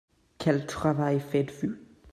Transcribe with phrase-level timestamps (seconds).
[0.39, 1.75] Quel travail faites-vous?